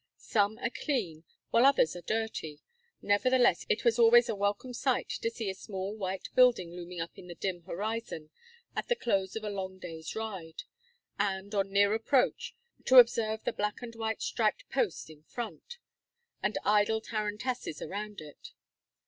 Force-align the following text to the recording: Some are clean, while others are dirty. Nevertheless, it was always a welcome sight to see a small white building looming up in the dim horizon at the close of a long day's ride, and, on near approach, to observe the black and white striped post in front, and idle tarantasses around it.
Some 0.17 0.57
are 0.57 0.71
clean, 0.71 1.25
while 1.51 1.63
others 1.63 1.95
are 1.95 2.01
dirty. 2.01 2.59
Nevertheless, 3.03 3.67
it 3.69 3.85
was 3.85 3.99
always 3.99 4.29
a 4.29 4.35
welcome 4.35 4.73
sight 4.73 5.09
to 5.09 5.29
see 5.29 5.47
a 5.47 5.53
small 5.53 5.95
white 5.95 6.29
building 6.33 6.71
looming 6.71 6.99
up 6.99 7.19
in 7.19 7.27
the 7.27 7.35
dim 7.35 7.61
horizon 7.65 8.31
at 8.75 8.87
the 8.87 8.95
close 8.95 9.35
of 9.35 9.43
a 9.43 9.49
long 9.51 9.77
day's 9.77 10.15
ride, 10.15 10.63
and, 11.19 11.53
on 11.53 11.69
near 11.69 11.93
approach, 11.93 12.55
to 12.85 12.97
observe 12.97 13.43
the 13.43 13.53
black 13.53 13.83
and 13.83 13.93
white 13.93 14.23
striped 14.23 14.67
post 14.71 15.07
in 15.11 15.21
front, 15.21 15.77
and 16.41 16.57
idle 16.65 16.99
tarantasses 16.99 17.79
around 17.79 18.21
it. 18.21 18.53